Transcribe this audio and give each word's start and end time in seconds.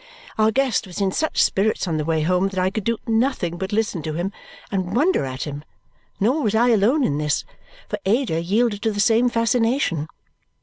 Our 0.39 0.49
guest 0.49 0.87
was 0.87 0.99
in 0.99 1.11
such 1.11 1.43
spirits 1.43 1.87
on 1.87 1.97
the 1.97 2.03
way 2.05 2.23
home 2.23 2.47
that 2.47 2.57
I 2.57 2.71
could 2.71 2.83
do 2.85 2.97
nothing 3.05 3.59
but 3.59 3.71
listen 3.71 4.01
to 4.01 4.13
him 4.13 4.31
and 4.71 4.95
wonder 4.95 5.25
at 5.25 5.43
him; 5.43 5.63
nor 6.19 6.41
was 6.41 6.55
I 6.55 6.69
alone 6.69 7.03
in 7.03 7.19
this, 7.19 7.45
for 7.87 7.99
Ada 8.03 8.41
yielded 8.41 8.81
to 8.81 8.91
the 8.91 8.99
same 8.99 9.29
fascination. 9.29 10.07